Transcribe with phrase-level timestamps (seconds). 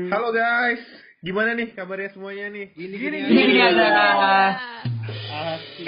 [0.00, 0.80] Halo guys,
[1.20, 2.72] gimana nih kabarnya semuanya nih?
[2.72, 4.56] Gini gini, Gini aja.
[5.52, 5.84] Asli.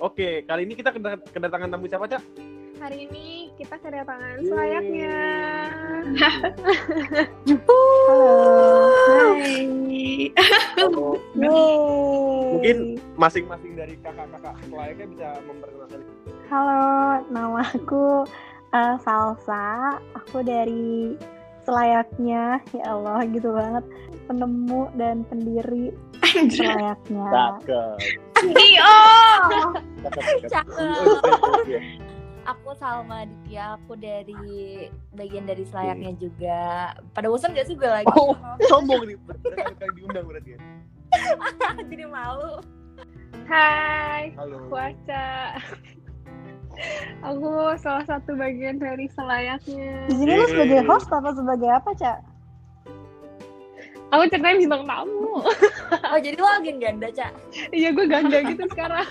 [0.00, 2.22] Oke, kali ini kita kedata- kedatangan tamu siapa, Cak?
[2.80, 5.16] Hari ini kita kedatangan selayaknya.
[6.04, 6.28] Hai.
[12.52, 16.36] Mungkin masing-masing dari kakak-kakak selayaknya bisa memperkenalkan diri.
[16.52, 18.28] Halo, nama aku
[18.76, 19.96] eh, Salsa.
[20.12, 21.16] Aku dari
[21.64, 23.88] selayaknya, ya Allah gitu banget.
[24.28, 25.88] Penemu dan pendiri
[26.52, 27.32] selayaknya.
[27.64, 27.96] Cakep.
[28.52, 28.96] Dio.
[30.52, 32.03] Cakep.
[32.44, 34.84] Aku Salma Aditya, aku dari
[35.16, 36.92] bagian dari selayaknya juga.
[37.16, 38.04] Pada bosan gak sih gue lagi?
[38.20, 38.36] Oh,
[38.68, 39.16] sombong nih.
[39.24, 40.58] Berkali-kali diundang berarti ya.
[41.88, 42.60] Jadi malu.
[43.48, 44.60] Hai, Halo.
[44.60, 45.28] aku Aca.
[47.24, 47.48] Aku
[47.80, 50.04] salah satu bagian dari selayaknya.
[50.10, 52.18] Di sini lu sebagai host apa sebagai apa, Cak?
[54.12, 55.40] Aku ceritain bintang tamu.
[56.12, 57.32] Oh jadi lo agen ganda, Cak?
[57.72, 59.08] Iya, gue ganda gitu sekarang.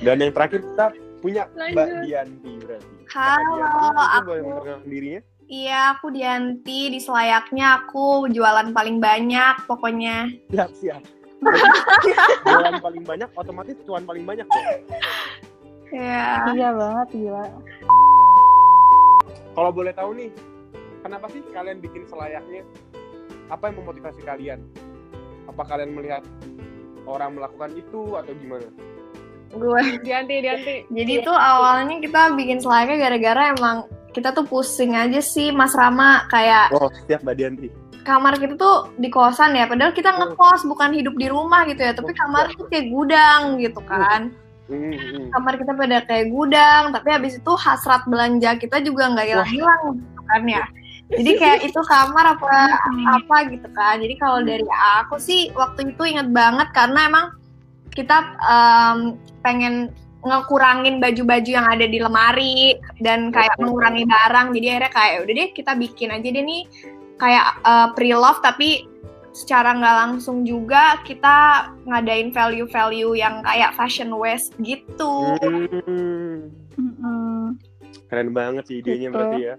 [0.00, 0.86] Dan yang terakhir kita
[1.18, 2.02] punya Mbak Lanjut.
[2.02, 2.94] Dianti berarti.
[3.08, 5.20] Halo, Dianti, aku- boleh memperkenalkan dirinya.
[5.46, 6.80] Iya, aku Dianti.
[6.90, 10.16] Di selayaknya aku jualan paling banyak pokoknya.
[10.50, 11.02] Siap, siap.
[12.48, 14.42] Jualan paling banyak, otomatis cuan paling banyak.
[14.42, 14.66] dong.
[15.92, 16.42] Ya.
[16.50, 17.44] Iya banget, gila.
[19.54, 20.30] Kalau boleh tahu nih,
[21.00, 22.66] kenapa sih kalian bikin selayaknya?
[23.46, 24.60] Apa yang memotivasi kalian?
[25.46, 26.26] Apa kalian melihat
[27.06, 28.66] orang melakukan itu atau gimana?
[29.56, 29.80] Gue.
[30.06, 30.74] Dianti, Dianti.
[30.92, 33.76] Jadi tuh awalnya kita bikin selayaknya gara-gara emang
[34.12, 37.68] kita tuh pusing aja sih Mas Rama kayak Oh, siap Mbak Dianti.
[38.06, 41.90] kamar kita tuh di kosan ya padahal kita ngekos bukan hidup di rumah gitu ya
[41.90, 44.30] tapi kamar tuh kayak gudang gitu kan.
[44.70, 45.30] Hmm, hmm.
[45.34, 50.22] kamar kita pada kayak gudang tapi habis itu hasrat belanja kita juga nggak hilang-hilang gitu
[50.22, 50.64] kan ya.
[51.06, 52.54] Jadi kayak itu kamar apa
[53.14, 54.02] apa gitu kan.
[54.02, 54.66] Jadi kalau dari
[55.02, 57.26] aku sih waktu itu inget banget karena emang
[57.96, 58.98] kita em,
[59.40, 59.88] pengen
[60.26, 65.48] ngekurangin baju-baju yang ada di lemari dan kayak mengurangi barang jadi akhirnya kayak udah deh
[65.54, 66.62] kita bikin aja deh nih
[67.16, 68.90] kayak eh, pre-love tapi
[69.36, 75.36] secara nggak langsung juga kita ngadain value-value yang kayak fashion waste gitu.
[75.44, 76.48] Hmm.
[78.08, 79.12] Keren banget sih idenya Gitu.
[79.12, 79.54] berarti ya.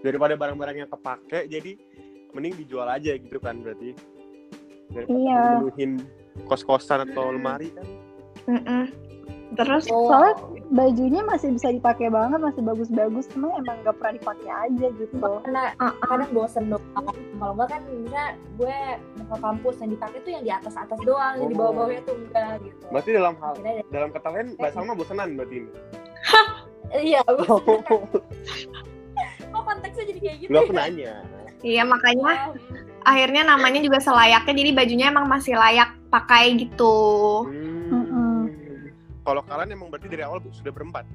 [0.00, 1.76] Daripada barang-barang yang kepake, jadi
[2.32, 3.92] mending dijual aja gitu kan berarti.
[4.88, 5.40] Daripada Iya.
[6.46, 7.86] Kos-kosan atau lemari kan.
[8.46, 8.84] Mm-mm.
[9.52, 10.32] Terus Soalnya
[10.72, 15.12] bajunya masih bisa dipakai banget, masih bagus-bagus, cuma emang nggak pernah dipakai aja gitu.
[15.20, 17.04] Karena uh, kadang bosen doang.
[17.12, 18.24] Kalau enggak kan misalnya
[18.56, 18.78] gue
[19.20, 21.60] mau ke kampus yang dipakai tuh yang di atas-atas doang, yang di Oh.
[21.68, 22.84] bawah-bawahnya tuh enggak gitu.
[22.88, 25.70] Berarti dalam hal Akhirnya dalam kata lain Mbak Salma bosenan berarti ini.
[26.92, 27.20] Iya,
[27.52, 27.60] Oh,
[29.52, 30.48] kok konteksnya jadi kayak gitu?
[30.48, 30.68] Gak ya?
[30.68, 31.12] pernah nanya.
[31.60, 32.56] iya makanya Oh,
[33.04, 36.96] akhirnya namanya juga selayaknya jadi bajunya emang masih layak pakai gitu.
[37.48, 37.88] Hmm.
[37.88, 38.36] Mm-mm.
[39.24, 41.08] Kalau kalian emang berarti dari awal sudah berempat.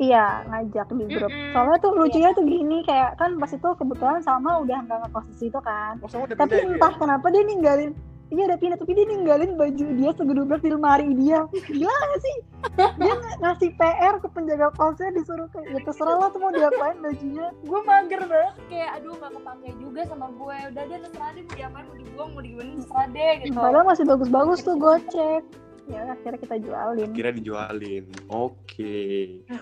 [0.00, 1.28] Iya, ngajak di grup.
[1.32, 1.52] Mm-mm.
[1.56, 5.36] Soalnya tuh lucunya tuh gini, kayak kan pas itu kebetulan sama udah nggak ngekos di
[5.36, 5.96] situ kan.
[6.04, 6.64] Oh, sama udah Tapi ya?
[6.68, 7.92] entah kenapa dia ninggalin
[8.30, 11.50] Iya udah pindah, tapi dia ninggalin baju dia segedubrak di lemari dia.
[11.50, 12.36] Gila gak sih?
[12.78, 16.94] Dia ng- ngasih PR ke penjaga kosnya disuruh kayak ya terserah lo tuh mau diapain
[17.02, 17.50] bajunya.
[17.50, 21.54] gue mager banget kayak aduh nggak kepake juga sama gue udah deh terserah deh mau
[21.56, 25.42] diapain mau dibuang mau digimana terserah deh gitu Padahal masih bagus-bagus tuh gocek.
[25.90, 27.10] Ya akhirnya kita jualin.
[27.10, 28.04] Kira dijualin.
[28.30, 28.96] Oke.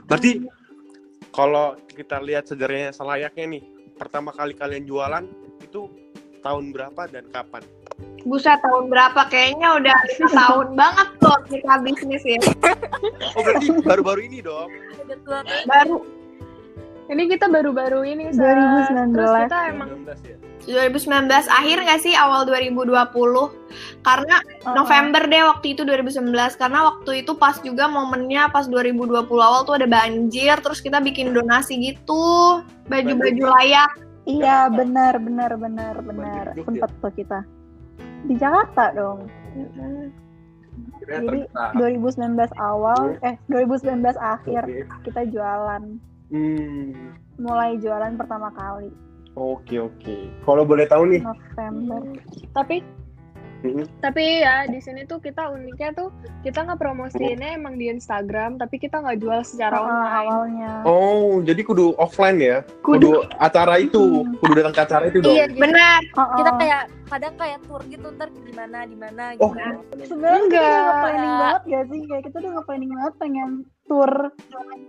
[0.04, 0.32] Berarti
[1.32, 3.62] kalau kita lihat sejarahnya selayaknya nih,
[3.96, 5.24] pertama kali kalian jualan
[5.62, 5.88] itu
[6.42, 7.62] tahun berapa dan kapan?
[8.28, 9.20] Buset tahun berapa?
[9.32, 12.38] Kayaknya udah lima tahun banget tuh kita bisnis ya.
[13.34, 14.68] Oh berarti baru-baru ini dong.
[15.64, 16.04] Baru
[17.08, 18.44] Ini kita baru-baru ini, Sa.
[18.44, 19.16] 2019.
[19.16, 20.36] Terus kita emang 2019 ya.
[20.68, 22.92] 2019 akhir nggak sih awal 2020?
[24.04, 24.36] Karena
[24.68, 29.64] Oh, November deh waktu itu 2019 karena waktu itu pas juga momennya pas 2020 awal
[29.64, 32.60] tuh ada banjir terus kita bikin donasi gitu
[32.92, 33.88] baju-baju layak
[34.28, 36.44] Iya benar benar benar benar.
[36.52, 36.84] Jogja.
[36.84, 37.38] Sempet tuh kita.
[38.26, 39.28] Di Jakarta dong.
[41.08, 41.70] Jadi terbentak.
[41.78, 44.82] 2019 awal, eh 2019 akhir Oke.
[45.06, 45.82] kita jualan.
[46.28, 47.16] Hmm.
[47.38, 48.90] Mulai jualan pertama kali
[49.38, 50.16] Oke oke.
[50.42, 52.02] Kalau boleh tahu nih, November.
[52.50, 52.82] tapi
[53.58, 53.84] Mhm.
[53.98, 58.78] Tapi ya di sini tuh kita uniknya tuh kita nggak promosiinnya emang di Instagram, tapi
[58.78, 60.28] kita nggak jual secara Ah, online.
[60.30, 60.72] awalnya.
[60.86, 62.62] Oh, jadi kudu offline ya?
[62.80, 65.34] Kudu acara itu, kudu datang ke acara itu dong.
[65.34, 66.00] Iya, jadi Benar.
[66.14, 66.56] Ah, kita ah.
[66.56, 69.50] kayak kadang kayak tour gitu ntar di mana di mana Oh.
[69.50, 70.06] gitu.
[70.06, 70.84] Sebenarnya kita udah Enggak.
[70.84, 72.00] nge-planning banget gak sih?
[72.06, 73.50] Kayak kita udah nge-planning banget pengen
[73.88, 74.12] tour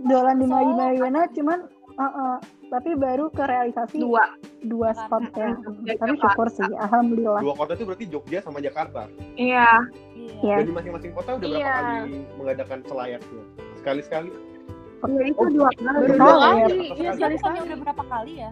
[0.03, 1.59] jualan di mana di mana, cuman
[1.99, 2.35] uh, uh,
[2.69, 4.23] tapi baru ke realisasi Dua.
[4.61, 5.51] dua spot ya.
[5.51, 7.41] Karena- Tapi syukur sih, alhamdulillah.
[7.41, 9.11] Dua kota itu berarti Jogja sama Jakarta.
[9.35, 9.67] Iya.
[10.15, 10.33] Iya.
[10.39, 10.55] Iya.
[10.57, 11.73] Dan di masing-masing kota udah berapa Iya.
[11.75, 13.43] kali mengadakan selayaknya?
[13.75, 14.29] Sekali-sekali?
[15.01, 15.83] Iya itu dua kali.
[15.85, 16.37] Baru dua ya.
[16.37, 17.13] kali, iya Sekali.
[17.13, 17.57] Sekali sekali.
[17.61, 18.49] udah berapa kali ya?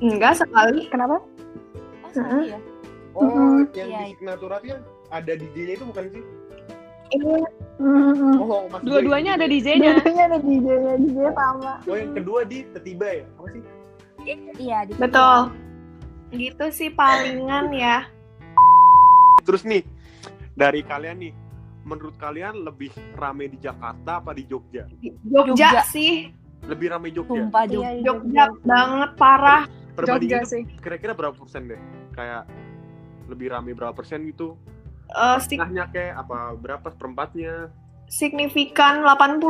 [0.00, 0.80] Enggak sekali.
[0.88, 1.16] Kenapa?
[1.16, 2.58] Oh, sekali ya?
[3.14, 3.98] Oh, yang Iya.
[4.00, 6.22] di Signatura yang ada DJ-nya itu bukan sih?
[7.10, 7.38] Iya.
[7.74, 8.38] Mm-mm.
[8.38, 9.44] Oh, Dua-duanya ada.
[9.44, 9.98] DJ-nya.
[9.98, 11.72] Dua-duanya ada DJ-nya, DJ sama.
[11.84, 13.24] Oh, yang kedua di Tetiba ya?
[13.34, 13.62] Apa sih?
[14.56, 15.38] Iya, di Betul.
[16.32, 18.06] Gitu sih palingan ya.
[19.44, 19.82] Terus nih,
[20.54, 21.32] dari kalian nih,
[21.84, 24.88] menurut kalian lebih rame di Jakarta apa di Jogja?
[25.28, 25.82] Jogja, Jogja.
[25.90, 26.32] sih.
[26.64, 27.44] Lebih rame Jogja.
[27.44, 27.90] Sumpah Iya, Jogja.
[27.92, 29.62] di Jogja banget parah.
[29.94, 30.62] Jogja sih.
[30.80, 31.78] kira-kira berapa persen deh?
[32.16, 32.48] Kayak
[33.28, 34.56] lebih rame berapa persen gitu?
[35.06, 36.38] Eh, sig- Tengahnya kayak apa?
[36.54, 37.68] Berapa seperempatnya?
[38.06, 39.40] signifikan 80%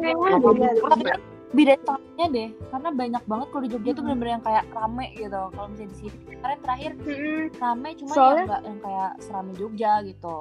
[0.00, 0.28] kayaknya.
[0.32, 0.38] Iya,
[0.74, 1.20] persen.
[1.52, 5.40] Beda tahunnya deh, karena banyak banget kalau di Jogja tuh bener-bener yang kayak rame gitu.
[5.46, 7.40] Kalau misalnya di sini kemarin terakhir Mm-mm.
[7.54, 10.36] rame cuma Soalnya- yang nggak yang kayak serame Jogja gitu.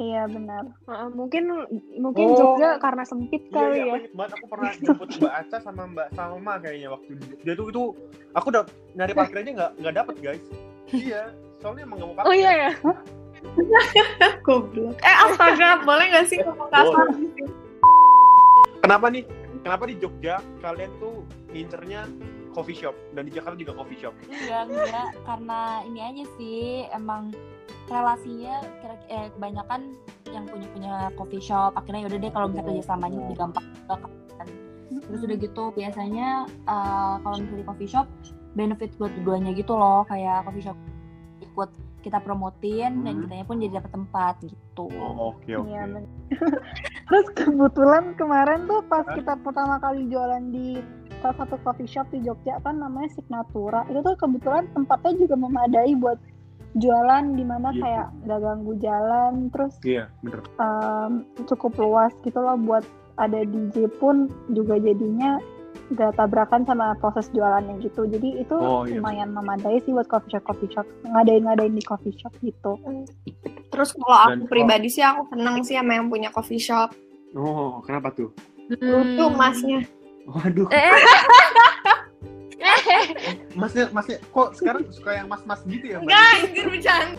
[0.00, 0.64] Iya benar.
[0.82, 1.42] Heeh, mungkin
[1.94, 2.34] mungkin Oh.
[2.34, 3.84] Jogja karena sempit Iya, kali iya, ya.
[3.84, 7.52] aku inget banget aku pernah jemput Mbak Aca sama Mbak Salma kayaknya waktu di Jogja
[7.52, 7.82] tuh itu
[8.32, 8.62] aku udah
[8.94, 10.44] nyari parkir aja nggak nggak dapet guys.
[10.88, 11.22] Iya,
[11.60, 12.26] soalnya emang nggak mau parkir.
[12.26, 12.70] Oh iya ya.
[14.46, 14.96] Goblok.
[15.00, 17.06] Eh astaga, boleh gak sih ngomong kasar?
[18.80, 19.24] Kenapa nih?
[19.60, 21.20] Kenapa di Jogja kalian tuh
[21.52, 22.08] ngincernya
[22.56, 24.16] coffee shop dan di Jakarta juga coffee shop?
[24.24, 27.30] Enggak, enggak karena ini aja sih emang
[27.90, 29.80] relasinya kira eh, kebanyakan
[30.30, 34.48] yang punya punya coffee shop akhirnya yaudah deh kalau misalnya kerjasamanya lebih gampang kan.
[34.90, 38.06] terus udah gitu biasanya eh, kalau misalnya di coffee shop
[38.54, 40.78] benefit buat keduanya gitu loh kayak coffee shop
[41.42, 41.70] ikut
[42.00, 43.22] kita promotin dan Hmm.
[43.22, 45.66] kitanya pun jadi dapat tempat gitu Oh, oke oke.
[45.66, 46.10] Iya benar.
[47.08, 50.80] Terus kebetulan kemarin tuh pas kita pertama kali jualan di
[51.18, 53.84] salah satu coffee shop di Jogja kan namanya Signatura.
[53.84, 56.16] Itu tuh kebetulan tempatnya juga memadai buat
[56.72, 57.82] jualan di mana Gitu.
[57.82, 60.40] kayak nggak ganggu jalan, terus Iya, bener.
[60.56, 61.12] em,
[61.44, 62.86] cukup luas gitu loh buat
[63.16, 65.36] ada DJ pun juga jadinya
[65.90, 68.06] gak tabrakan sama proses jualannya gitu.
[68.06, 68.98] Jadi itu Oh, iya.
[68.98, 72.78] lumayan memadai sih buat coffee shop coffee shop ngadain ngadain di coffee shop gitu.
[73.70, 76.94] Terus kalau Dan aku pribadi sih aku seneng sih sama yang punya coffee shop.
[77.34, 78.30] Oh, kenapa tuh?
[78.70, 79.82] Lucu masnya.
[80.26, 80.70] Waduh.
[80.70, 80.90] eh
[83.56, 85.98] Masnya, masnya kok sekarang suka yang mas-mas gitu ya?
[85.98, 87.18] Enggak, anjir bercanda.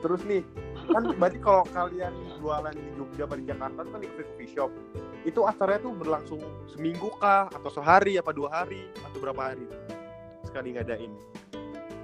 [0.00, 0.42] Terus nih,
[0.88, 4.70] kan berarti kalau kalian jualan di Jogja atau di Jakarta itu kan di coffee shop.
[5.26, 6.40] Itu acaranya tuh berlangsung
[6.70, 7.50] seminggu kah?
[7.50, 8.86] Atau sehari, apa dua hari?
[9.02, 9.66] Atau berapa hari?
[10.46, 11.10] Sekali ngadain.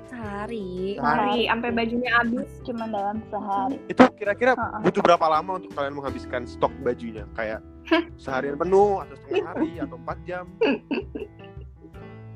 [0.06, 2.48] sehari Hari sampai bajunya habis.
[2.62, 3.78] Cuma dalam sehari.
[3.86, 4.80] Itu kira-kira Ah, ah.
[4.80, 7.26] butuh berapa lama untuk kalian menghabiskan stok bajunya?
[7.34, 7.60] Kayak
[8.22, 10.44] seharian penuh, atau setengah hari, atau empat jam?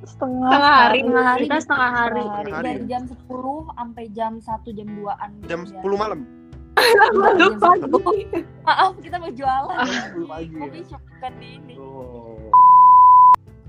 [0.01, 0.99] Setengah, Setengah hari.
[1.01, 2.23] setengah hari Kita setengah hari.
[2.23, 2.51] Setengah hari.
[2.53, 2.65] Hari.
[2.71, 3.19] dari jam 10
[3.75, 6.21] sampai jam 1 jam 2an Jam 10 malam?
[6.91, 8.27] Pagi.
[8.67, 10.61] maaf kita mau jualan Sepuluh pagi ya?
[10.63, 12.51] kopi shop kan di ini Oh.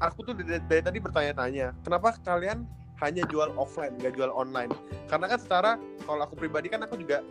[0.01, 2.65] Aku tuh dari, dari tadi bertanya-tanya, kenapa kalian
[3.05, 4.73] hanya jual offline, nggak jual online?
[5.05, 5.71] Karena kan secara,
[6.09, 7.21] kalau aku pribadi kan aku juga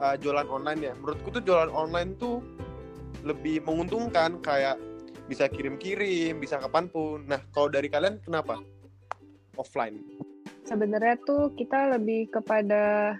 [0.00, 0.92] uh, jualan online ya.
[0.96, 2.40] Menurutku tuh jualan online tuh
[3.20, 4.80] lebih menguntungkan, kayak
[5.28, 7.20] bisa kirim-kirim, bisa kapan pun.
[7.28, 8.64] Nah, kalau dari kalian kenapa
[9.60, 10.00] offline?
[10.64, 13.12] Sebenarnya tuh kita lebih kepada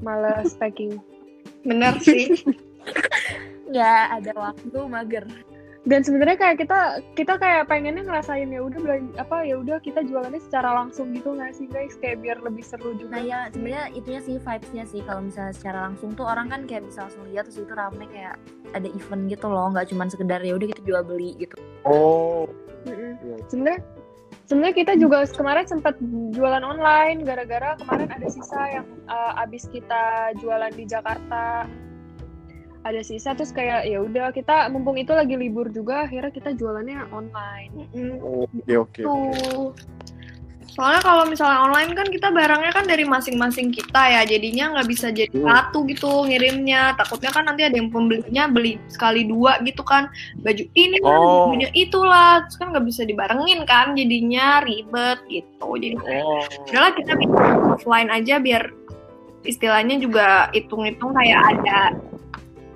[0.00, 0.98] malas packing.
[1.64, 2.32] Bener sih.
[3.68, 5.24] nggak ada waktu mager
[5.80, 6.80] Dan sebenarnya kayak kita
[7.16, 11.56] kita kayak pengennya ngerasain ya udah apa ya udah kita jualannya secara langsung gitu nggak
[11.56, 13.16] sih guys kayak biar lebih seru juga.
[13.16, 16.84] nah ya sebenarnya itunya sih vibesnya sih kalau misalnya secara langsung tuh orang kan kayak
[16.84, 18.36] bisa langsung lihat terus itu rame kayak
[18.76, 21.56] ada event gitu loh nggak cuma sekedar ya udah kita jual beli gitu
[21.88, 22.44] Oh,
[22.84, 23.16] Mm-mm.
[23.24, 23.36] Iya.
[23.48, 23.80] Sebenarnya
[24.50, 25.94] sebenarnya kita juga kemarin sempat
[26.34, 31.70] jualan online gara-gara kemarin ada sisa yang uh, abis kita jualan di Jakarta
[32.82, 37.12] ada sisa terus kayak ya udah kita mumpung itu lagi libur juga akhirnya kita jualannya
[37.12, 37.72] online.
[37.92, 38.74] Mm, oke oke.
[38.74, 39.02] oke.
[39.04, 39.70] Tuh.
[40.70, 45.10] Soalnya kalau misalnya online kan kita barangnya kan dari masing-masing kita ya, jadinya nggak bisa
[45.10, 45.46] jadi Hmm.
[45.50, 46.94] satu gitu ngirimnya.
[46.94, 50.06] Takutnya kan nanti ada yang pembelinya beli sekali dua gitu kan,
[50.40, 51.50] baju ini Oh.
[51.50, 55.68] bajunya itulah, terus kan nggak bisa dibarengin kan, jadinya ribet gitu.
[55.74, 56.38] Jadi Oh.
[56.70, 57.42] udahlah kita bikin
[57.74, 58.70] offline aja biar
[59.42, 61.96] istilahnya juga hitung-hitung kayak ada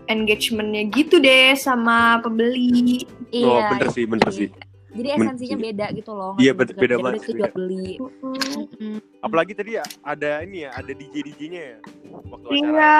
[0.08, 3.04] engagementnya gitu deh sama pembeli.
[3.32, 3.68] Oh, Iya.
[3.72, 4.48] bener sih, bener sih.
[4.94, 5.64] Jadi esensinya sih.
[5.66, 6.32] beda gitu loh.
[6.38, 7.90] Iya, nggak beda- beda banget itu jual beli.
[9.20, 11.78] Apalagi tadi ya ada ini ya, ada DJ DJ-nya ya
[12.30, 12.54] waktu acara.
[12.54, 12.98] Iya,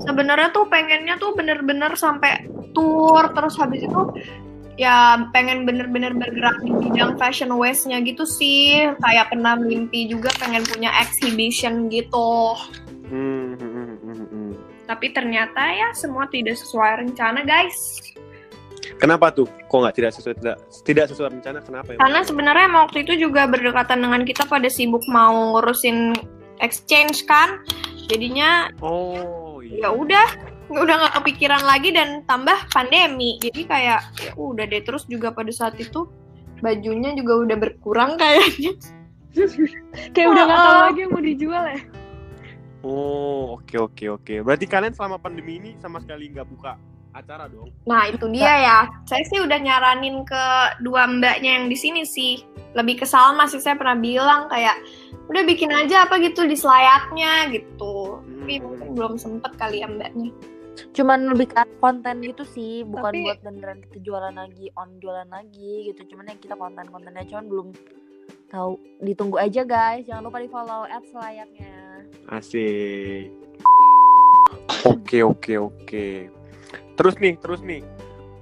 [0.00, 4.02] sebenarnya tuh pengennya tuh bener-bener sampai tour terus habis itu
[4.80, 8.88] ya pengen bener-bener bergerak di bidang fashion waste-nya gitu sih.
[9.04, 12.56] Kayak pernah mimpi juga pengen punya exhibition gitu.
[13.12, 14.50] Hmm, hmm, hmm, hmm.
[14.88, 18.00] Tapi ternyata ya semua tidak sesuai rencana guys.
[18.98, 19.48] Kenapa tuh?
[19.66, 21.58] Kok nggak tidak sesuai tidak tidak sesuai rencana?
[21.60, 21.98] Kenapa ya?
[22.00, 26.12] Karena sebenarnya emang waktu itu juga berdekatan dengan kita pada sibuk mau ngurusin
[26.58, 27.62] exchange kan.
[28.06, 29.86] Jadinya Oh iya.
[29.86, 30.26] ya udah
[30.68, 35.52] udah nggak kepikiran lagi dan tambah pandemi jadi kayak ya udah deh terus juga pada
[35.52, 36.08] saat itu
[36.64, 38.72] bajunya juga udah berkurang kayaknya
[40.16, 40.82] Kayak udah nggak tahu Oh.
[40.88, 41.80] lagi yang mau dijual ya.
[42.82, 44.34] Oh oke oke oke.
[44.42, 46.74] Berarti kalian selama pandemi ini sama sekali nggak buka
[47.12, 47.68] acara dong?
[47.84, 50.44] nah itu dia ya saya sih udah nyaranin ke
[50.80, 52.40] dua mbaknya yang di sini sih
[52.72, 54.76] lebih ke Salma sih saya pernah bilang kayak
[55.28, 58.64] udah bikin aja apa gitu di selayaknya gitu tapi Hmm.
[58.66, 60.32] mungkin belum sempet kali ya mbaknya
[60.96, 65.28] Cuman lebih ke konten gitu sih, bukan Tapi- buat beneran kita jualan lagi, on jualan
[65.28, 66.16] lagi gitu.
[66.16, 67.68] Cuman yang kita konten-kontennya cuman belum
[68.48, 68.80] tahu.
[69.04, 72.08] Ditunggu aja guys, jangan lupa di follow at selayaknya.
[72.24, 73.36] Asik.
[74.88, 76.08] Oke oke oke.
[76.96, 77.82] Terus nih terus nih.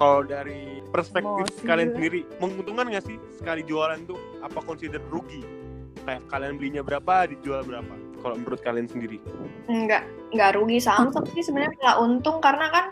[0.01, 4.17] Kalau dari perspektif Emosi kalian sendiri, menguntungkan nggak sih sekali jualan tuh?
[4.41, 5.45] Apa consider rugi?
[6.09, 7.93] Kayak kalian belinya berapa, dijual berapa?
[8.25, 9.21] Kalau menurut kalian sendiri?
[9.69, 12.85] Enggak, enggak rugi samsek sih sebenarnya malah untung karena kan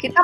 [0.00, 0.20] kita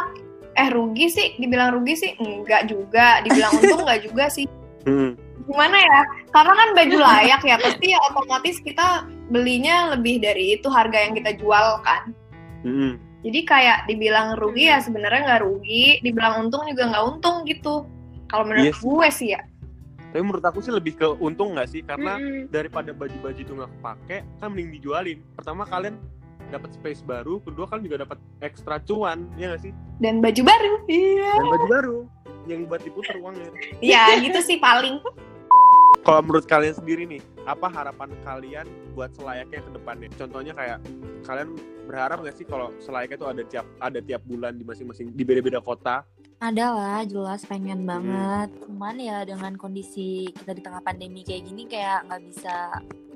[0.57, 4.49] eh rugi sih, dibilang rugi sih enggak juga, dibilang untung enggak juga sih.
[4.89, 5.21] Hmm.
[5.45, 6.01] Gimana ya?
[6.33, 11.13] Karena kan baju layak ya, pasti ya otomatis kita belinya lebih dari itu harga yang
[11.13, 12.17] kita jual kan.
[12.65, 13.10] Hmm.
[13.21, 17.85] Jadi kayak dibilang rugi ya sebenarnya nggak rugi, dibilang untung juga nggak untung gitu.
[18.31, 18.81] Kalau menurut sih.
[18.81, 19.41] gue sih ya.
[20.11, 21.85] Tapi menurut aku sih lebih ke untung nggak sih?
[21.85, 22.51] Karena Mm-mm.
[22.51, 25.19] daripada baju-baju itu nggak kepake, kan mending dijualin.
[25.37, 26.01] Pertama kalian
[26.51, 29.73] dapat space baru, kedua kan juga dapat ekstra cuan, ya nggak sih?
[30.03, 30.73] Dan baju baru.
[30.91, 31.31] Iya.
[31.39, 31.99] Dan baju baru
[32.49, 33.53] yang buat diputar uangnya.
[33.79, 34.99] Ya gitu sih paling.
[36.01, 38.67] Kalau menurut kalian sendiri nih, apa harapan kalian
[38.97, 40.09] buat selayaknya ke depannya?
[40.17, 40.79] Contohnya kayak
[41.29, 41.49] kalian
[41.85, 45.61] berharap nggak sih kalau selayaknya itu ada tiap ada tiap bulan di masing-masing di beda-beda
[45.61, 46.09] kota?
[46.41, 47.89] Ada lah, jelas pengen Hmm.
[47.93, 48.49] banget.
[48.65, 52.55] Cuman ya dengan kondisi kita di tengah pandemi kayak gini kayak nggak bisa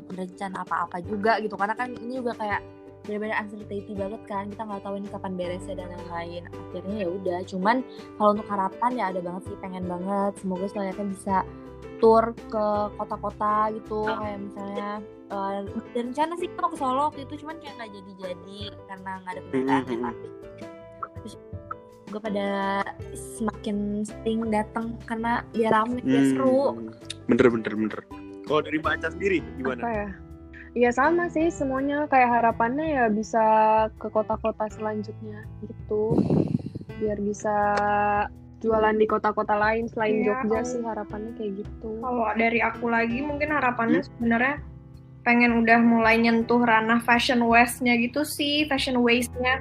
[0.05, 1.57] berencana apa-apa juga gitu.
[1.57, 2.61] Karena kan ini juga kayak
[3.09, 4.45] benar-benar uncertainty banget kan.
[4.53, 6.43] Kita nggak tahu ini kapan beresnya dan lain-lain.
[6.53, 7.39] Akhirnya ya udah.
[7.49, 7.77] Cuman
[8.21, 10.33] kalau untuk harapan ya ada banget sih, pengen banget.
[10.45, 11.37] Semoga selayaknya bisa
[12.05, 12.67] tour ke
[13.01, 14.05] kota-kota gitu.
[14.05, 14.91] Kayak misalnya
[15.33, 15.59] eh,
[15.97, 18.61] dan rencana sih mau ke Solo waktu itu cuman kayak nggak jadi-jadi
[18.93, 20.03] karena nggak ada kendaraan Hmm.
[20.05, 20.15] kan.
[21.25, 21.35] Terus
[22.13, 22.49] gue pada
[23.17, 26.93] semakin sering datang karena biar rame biar seru Hmm.
[27.25, 28.01] Bener bener bener.
[28.45, 29.81] Kalau dari Mbak Aca sendiri gimana?
[29.81, 30.09] Apa ya?
[30.75, 33.45] Iya sama sih semuanya kayak harapannya ya bisa
[33.97, 36.19] ke kota-kota selanjutnya gitu.
[37.01, 37.57] Biar bisa
[38.65, 41.89] jualan di kota-kota lain selain Iya, Jogja sih harapannya kayak gitu.
[42.01, 44.65] Kalau dari aku lagi mungkin harapannya sebenarnya
[45.25, 49.61] pengen udah mulai nyentuh ranah fashion waste-nya gitu sih, fashion waste-nya.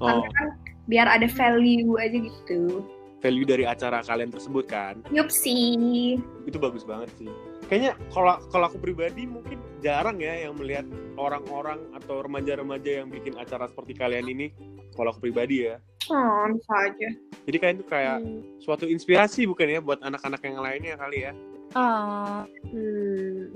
[0.00, 0.46] Oh, Karena kan
[0.84, 2.84] biar ada value aja gitu.
[3.22, 4.98] value dari acara kalian tersebut kan?
[5.14, 6.18] Yup sih.
[6.42, 7.30] itu bagus banget sih.
[7.70, 10.82] Kayaknya kalau kalau aku pribadi mungkin jarang ya yang melihat
[11.14, 14.50] orang-orang atau remaja-remaja yang bikin acara seperti kalian ini.
[14.98, 15.78] Kalau aku pribadi ya.
[16.08, 17.08] Oh, bisa aja.
[17.42, 18.42] Jadi kalian tuh kayak Hmm.
[18.58, 21.32] suatu inspirasi bukan ya buat anak-anak yang lainnya kali ya.
[21.72, 23.48] ah Hmm.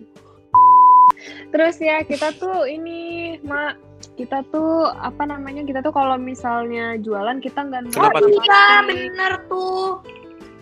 [1.49, 3.01] Terus ya kita tuh ini
[3.43, 3.77] mak
[4.15, 8.31] kita tuh apa namanya kita tuh kalau misalnya jualan kita nggak Kenapa oh tuh?
[8.37, 9.89] iya, bener tuh.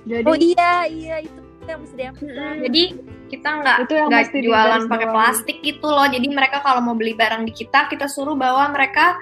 [0.05, 2.33] Jadi oh iya iya itu yang mesti diambil.
[2.65, 2.83] Jadi
[3.27, 6.07] kita nggak Itu yang nggak jualan pakai plastik gitu loh.
[6.07, 9.17] Jadi mereka kalau mau beli barang di kita, kita suruh bawa mereka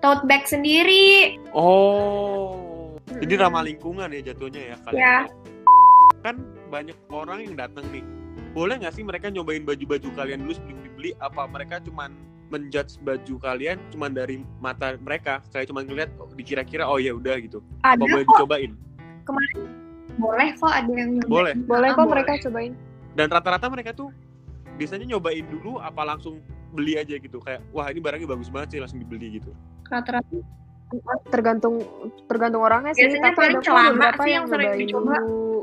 [0.00, 1.36] tote bag sendiri.
[1.52, 2.96] Oh.
[3.16, 5.00] Jadi ramah lingkungan ya jatuhnya ya kalian.
[5.00, 5.16] Ya.
[6.20, 8.04] Kan banyak orang yang datang nih.
[8.52, 11.10] Boleh nggak sih mereka nyobain baju-baju kalian dulu sebelum dibeli?
[11.20, 12.12] Apa mereka cuman
[12.46, 15.40] menjudge baju kalian cuman dari mata mereka?
[15.52, 17.60] Kayak cuman ngeliat oh, dikira-kira oh ya udah gitu.
[17.84, 18.72] Ada Apa boleh kok, dicobain?
[20.16, 21.30] boleh kok ada yang nyobain.
[21.30, 21.54] Boleh.
[21.68, 22.72] boleh Ah, kok mereka cobain.
[23.16, 24.08] Dan rata-rata mereka tuh
[24.76, 26.40] biasanya nyobain dulu apa langsung
[26.76, 27.40] beli aja gitu.
[27.40, 29.50] Kayak wah ini barangnya bagus banget sih langsung dibeli gitu.
[29.88, 30.44] Rata-rata
[31.34, 31.82] tergantung
[32.30, 33.08] tergantung orangnya sih.
[33.08, 35.16] Biasanya tapi paling ada celana sih yang sering nyobain dicoba.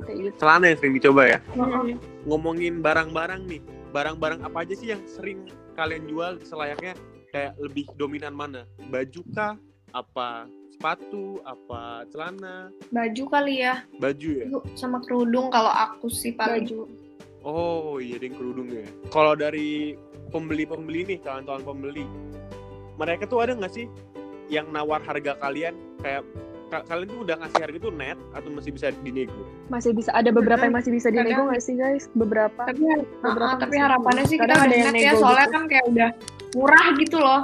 [0.04, 0.36] kayak gitu.
[0.42, 1.40] Celana yang sering dicoba ya?
[1.56, 1.88] Mm-mm.
[2.28, 3.62] ngomongin barang-barang nih.
[3.94, 5.46] Barang-barang apa aja sih yang sering
[5.78, 6.98] kalian jual selayaknya
[7.32, 8.68] kayak lebih dominan mana?
[8.92, 9.56] Baju kah?
[9.94, 11.40] Apa sepatu?
[11.46, 12.74] Apa celana?
[12.92, 13.86] Baju kali ya.
[14.02, 14.46] Baju ya?
[14.50, 16.68] Baju sama kerudung kalau aku sih paling.
[16.68, 17.03] Baju
[17.44, 18.88] oh iya ada yang kerudung ya.
[19.12, 19.96] Kalau dari
[20.34, 22.08] pembeli-pembeli nih kawan-kawan pembeli
[22.98, 23.86] mereka tuh ada nggak sih
[24.50, 25.76] yang nawar harga kalian?
[26.02, 26.24] Kayak
[26.72, 29.44] ka- kalian tuh udah ngasih harga tuh net atau masih bisa dinego?
[29.70, 32.10] Masih bisa ada beberapa yang masih bisa dinego nggak sih guys?
[32.18, 32.62] Beberapa.
[32.66, 32.82] Tapi
[33.22, 35.56] Beberapa uh-uh, tapi harapannya sih kita ada yang net ya soalnya gitu.
[35.56, 36.10] kan kayak udah
[36.58, 37.42] murah gitu loh.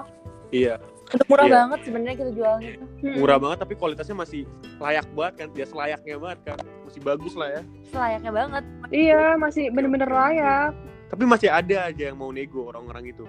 [0.50, 1.56] Iya Udah murah Iya.
[1.56, 2.88] banget sebenarnya kita jualnya tuh.
[3.16, 4.42] murah banget tapi kualitasnya masih
[4.78, 8.64] layak banget kan dia selayaknya banget kan masih bagus lah ya Selayaknya banget.
[8.90, 10.72] iya masih bener-bener layak
[11.08, 13.26] tapi masih ada aja yang mau nego orang-orang itu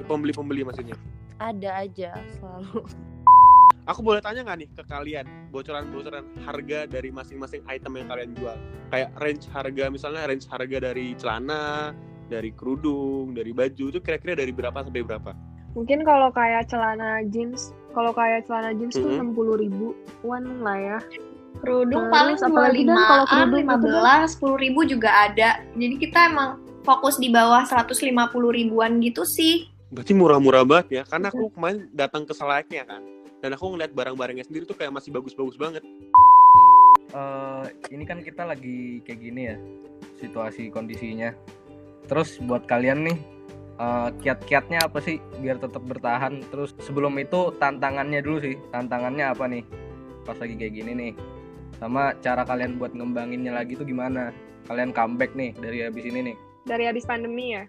[0.00, 0.94] pembeli-pembeli maksudnya
[1.36, 2.86] Ada aja selalu.
[3.90, 8.56] aku boleh tanya nggak nih ke kalian bocoran-bocoran harga dari masing-masing item yang kalian jual
[8.88, 11.90] kayak range harga misalnya range harga dari celana
[12.26, 15.30] dari kerudung dari baju itu kira-kira dari berapa sampai berapa
[15.76, 19.16] mungkin kalau kayak celana jeans kalau kayak celana jeans tuh Mhm.
[19.20, 19.92] enam puluh ribu
[20.24, 20.98] wan lah ya
[21.60, 25.94] kerudung paling dua Dan, kalau limaan kerudung lima kan- belas sepuluh ribu juga ada jadi
[25.96, 28.08] kita emang fokus di bawah 150
[28.48, 33.02] ribuan gitu sih berarti murah-murah banget ya karena aku kemarin datang ke selayaknya kan
[33.38, 35.84] dan aku ngeliat barang-barangnya sendiri tuh kayak masih bagus-bagus banget
[37.12, 39.56] eh ini kan kita lagi kayak gini ya
[40.16, 41.32] situasi kondisinya.
[42.06, 43.16] Terus buat kalian nih
[43.76, 46.40] eh, kiat-kiatnya apa sih biar tetap bertahan?
[46.48, 48.56] Terus sebelum itu tantangannya dulu sih.
[48.70, 49.64] Tantangannya apa nih?
[50.22, 51.12] Pas lagi kayak gini nih.
[51.76, 54.32] Sama cara kalian buat ngembanginnya lagi tuh gimana?
[54.64, 56.36] Kalian comeback nih dari habis ini nih.
[56.64, 57.62] dari habis pandemi ya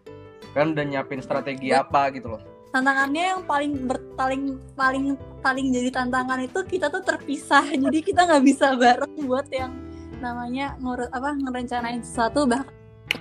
[0.51, 2.41] Kan udah nyiapin strategi apa gitu loh.
[2.67, 8.25] tantangannya yang paling ber, paling paling paling jadi tantangan itu kita tuh terpisah jadi kita
[8.25, 9.69] nggak bisa bareng buat yang
[10.17, 12.73] namanya ngurut apa ngerencanain sesuatu bahkan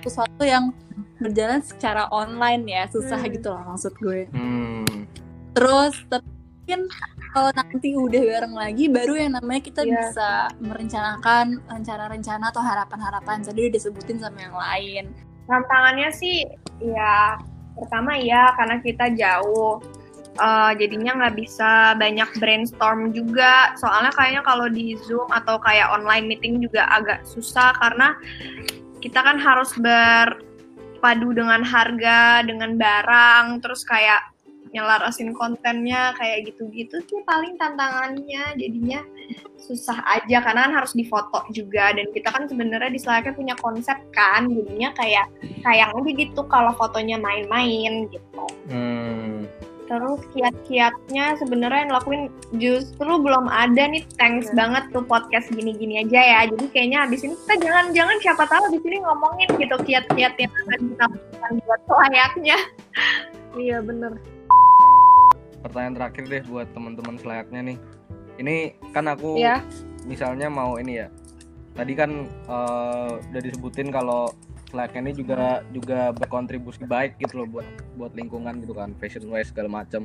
[0.03, 0.71] sesuatu yang
[1.17, 3.31] berjalan secara online ya susah Hmm.
[3.33, 4.85] gitu loh maksud gue Hmm.
[5.53, 6.81] terus tapi mungkin
[7.31, 9.91] kalau nanti udah bareng lagi baru yang namanya kita Iya.
[9.93, 10.29] bisa
[10.59, 15.05] merencanakan rencana-rencana atau harapan-harapan tadi udah disebutin sama yang lain
[15.47, 16.43] tantangannya sih
[16.83, 17.39] ya
[17.77, 19.79] pertama ya karena kita jauh
[20.37, 26.29] Eh, jadinya nggak bisa banyak brainstorm juga soalnya kayaknya kalau di zoom atau kayak online
[26.29, 28.13] meeting juga agak susah karena
[29.07, 34.35] kita kan harus berpadu dengan harga dengan barang terus kayak
[34.75, 38.51] nyelarasin kontennya kayak gitu-gitu sih paling tantangannya.
[38.59, 38.99] Jadinya
[39.55, 41.95] susah aja karena kan harus difoto juga.
[41.95, 45.31] Dan kita kan sebenarnya di Slacknya punya konsep kan jadinya kayak
[45.63, 48.43] sayang aja gitu kalau fotonya main-main gitu.
[48.67, 49.47] Hmm.
[49.87, 52.23] Terus kiat-kiatnya sebenarnya yang lakuin
[52.59, 54.03] justru belum ada nih.
[54.19, 56.39] Thanks banget tuh podcast gini-gini aja ya.
[56.51, 60.79] Jadi kayaknya habis ini kita jangan-jangan siapa tahu di sini ngomongin gitu kiat-kiat yang akan
[60.91, 62.57] kita lakukan buat layaknya
[63.57, 64.17] iya bener.
[65.65, 67.77] Pertanyaan terakhir deh buat teman-teman selayaknya nih.
[68.37, 68.55] Ini
[68.93, 69.65] kan aku ya
[70.05, 71.07] misalnya mau ini ya.
[71.73, 74.33] Tadi kan eh, udah disebutin kalau
[74.67, 79.81] Ini juga juga berkontribusi baik gitu loh buat buat lingkungan gitu kan fashion wise segala
[79.81, 80.03] macam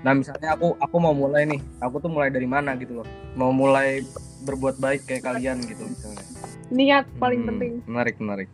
[0.00, 3.06] nah misalnya aku aku mau mulai nih aku tuh mulai dari mana gitu loh?
[3.36, 4.00] Mau mulai
[4.48, 6.24] berbuat baik kayak kalian gitu misalnya.
[6.72, 7.72] Niat paling Hmm, penting.
[7.84, 8.48] menarik menarik.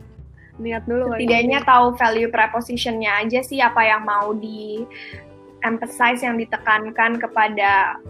[0.59, 4.83] Niat dulu setidaknya tahu value prepositionnya aja sih apa yang mau di
[5.63, 8.01] emphasize yang ditekankan kepada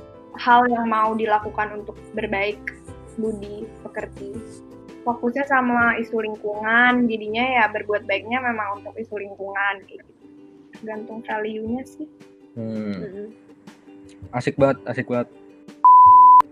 [0.41, 2.57] hal yang mau dilakukan untuk berbaik
[3.21, 4.33] budi pekerti
[5.07, 10.03] fokusnya sama isu lingkungan jadinya ya berbuat baiknya memang untuk isu lingkungan gitu.
[10.75, 12.11] Tergantung value-nya sih.
[12.59, 13.31] Hmm,
[14.35, 15.31] asik banget asik banget.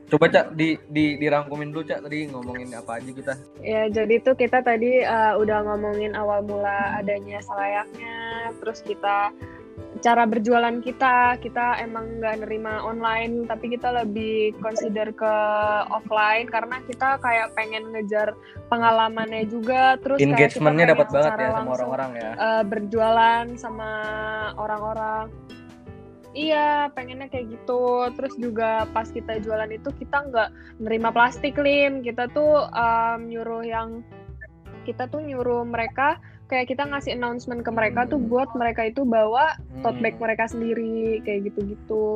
[0.05, 3.35] Coba cak di, di dirangkumin dulu cak tadi ngomongin apa aja kita?
[3.65, 9.35] Ya, jadi tuh kita tadi uh, udah ngomongin awal mula adanya selayaknya, terus kita
[10.05, 15.35] cara berjualan kita, kita emang nggak nerima online, tapi kita lebih consider ke
[15.89, 18.37] offline karena kita kayak pengen ngejar
[18.69, 23.91] pengalamannya juga, terus engagementnya dapat banget ya sama orang-orang ya uh, berjualan sama
[24.61, 25.33] orang-orang.
[26.35, 28.11] Iya, pengennya kayak gitu.
[28.19, 30.51] Terus juga pas kita jualan itu kita nggak
[30.83, 32.03] nerima plastik, Lim.
[32.03, 34.03] Kita tuh um, nyuruh yang
[34.83, 38.29] kita tuh nyuruh mereka kayak kita ngasih announcement ke mereka tuh Hmm.
[38.29, 40.23] buat mereka itu bawa tote bag Hmm.
[40.23, 42.07] mereka sendiri kayak gitu-gitu.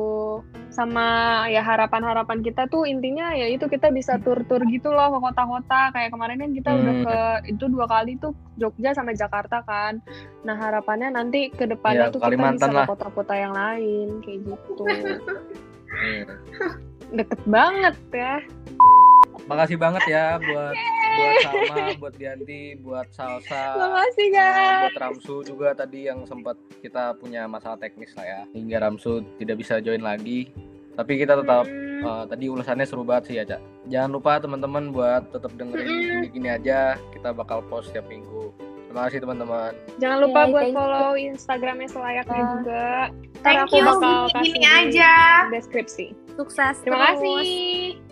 [0.69, 1.01] sama
[1.47, 6.13] ya harapan-harapan kita tuh intinya ya itu kita bisa tur-tur gitu loh ke kota-kota kayak
[6.13, 7.03] kemarin kan kita udah Hmm.
[7.03, 7.17] ke
[7.49, 9.97] itu dua kali tuh Jogja sama Jakarta kan
[10.39, 12.85] nah harapannya nanti ke depannya Ya, tuh kita Kalimantan bisa lah.
[12.85, 15.17] ke kota-kota yang lain kayak gitu Hmm.
[17.17, 18.37] deket banget ya
[19.45, 20.75] Makasih banget ya buat
[21.09, 27.15] buat Salma, buat Dianti, buat Salsa, makasih guys buat Ramsu juga tadi yang sempat kita
[27.15, 28.41] punya masalah teknis lah ya.
[28.51, 30.53] Hingga Ramsu tidak bisa join lagi.
[30.93, 32.03] Tapi kita tetap Mm-mm.
[32.03, 33.61] eh, tadi ulasannya seru banget sih ya, Cak.
[33.87, 36.79] Jangan lupa teman-teman buat tetap dengerin gini-gini aja.
[37.09, 38.51] Kita bakal post setiap minggu.
[38.85, 39.71] Terima kasih teman-teman.
[39.97, 40.77] jangan lupa buat thank you.
[40.77, 42.45] follow Instagramnya selayaknya Ya.
[42.51, 42.85] juga
[43.39, 45.13] Thank aku you, bakal gini kasih gini di aja.
[45.47, 47.09] deskripsi Sukses terima terus.
[47.15, 48.08] kasih